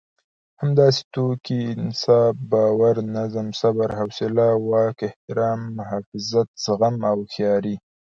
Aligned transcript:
همداسې 0.61 1.01
ټوکې، 1.13 1.59
انصاف، 1.81 2.35
باور، 2.51 2.95
نظم، 3.15 3.47
صبر، 3.59 3.89
سوله، 4.17 4.47
واک، 4.69 4.97
احترام، 5.09 5.59
محافظت، 5.77 6.47
زغم 6.65 6.95
او 7.11 7.17
هوښياري. 7.23 7.75